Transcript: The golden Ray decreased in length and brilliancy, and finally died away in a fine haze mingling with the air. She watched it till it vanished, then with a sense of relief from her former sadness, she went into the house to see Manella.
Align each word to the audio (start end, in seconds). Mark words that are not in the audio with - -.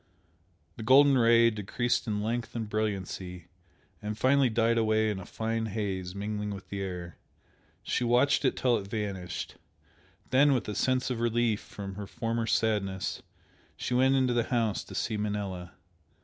The 0.77 0.83
golden 0.83 1.15
Ray 1.15 1.51
decreased 1.51 2.07
in 2.07 2.23
length 2.23 2.55
and 2.55 2.67
brilliancy, 2.67 3.49
and 4.01 4.17
finally 4.17 4.49
died 4.49 4.79
away 4.79 5.11
in 5.11 5.19
a 5.19 5.27
fine 5.27 5.67
haze 5.67 6.15
mingling 6.15 6.49
with 6.49 6.69
the 6.69 6.81
air. 6.81 7.19
She 7.83 8.03
watched 8.03 8.43
it 8.43 8.57
till 8.57 8.77
it 8.79 8.87
vanished, 8.87 9.57
then 10.31 10.55
with 10.55 10.67
a 10.67 10.73
sense 10.73 11.11
of 11.11 11.19
relief 11.19 11.59
from 11.61 11.93
her 11.97 12.07
former 12.07 12.47
sadness, 12.47 13.21
she 13.77 13.93
went 13.93 14.15
into 14.15 14.33
the 14.33 14.45
house 14.45 14.83
to 14.85 14.95
see 14.95 15.17
Manella. 15.17 15.73